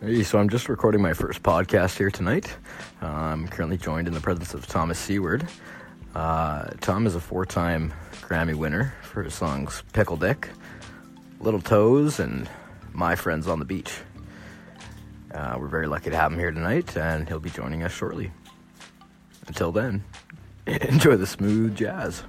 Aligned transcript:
Hey, 0.00 0.22
so 0.22 0.38
I'm 0.38 0.48
just 0.48 0.68
recording 0.68 1.02
my 1.02 1.12
first 1.12 1.42
podcast 1.42 1.98
here 1.98 2.08
tonight. 2.10 2.56
Uh, 3.02 3.06
I'm 3.06 3.48
currently 3.48 3.76
joined 3.76 4.06
in 4.06 4.14
the 4.14 4.20
presence 4.20 4.54
of 4.54 4.64
Thomas 4.64 4.96
Seward. 4.96 5.48
Uh, 6.14 6.68
Tom 6.80 7.04
is 7.04 7.16
a 7.16 7.20
four-time 7.20 7.92
Grammy 8.22 8.54
winner 8.54 8.94
for 9.02 9.24
his 9.24 9.34
songs 9.34 9.82
"Pickle 9.92 10.16
Dick," 10.16 10.50
"Little 11.40 11.60
Toes," 11.60 12.20
and 12.20 12.48
"My 12.92 13.16
Friends 13.16 13.48
on 13.48 13.58
the 13.58 13.64
Beach." 13.64 13.92
Uh, 15.34 15.56
we're 15.58 15.66
very 15.66 15.88
lucky 15.88 16.10
to 16.10 16.16
have 16.16 16.32
him 16.32 16.38
here 16.38 16.52
tonight, 16.52 16.96
and 16.96 17.26
he'll 17.26 17.40
be 17.40 17.50
joining 17.50 17.82
us 17.82 17.90
shortly. 17.90 18.30
Until 19.48 19.72
then, 19.72 20.04
enjoy 20.66 21.16
the 21.16 21.26
smooth 21.26 21.74
jazz. 21.76 22.22